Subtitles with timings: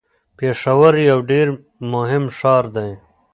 [0.37, 1.47] پېښور یو ډیر
[1.93, 2.91] مهم ښار دی.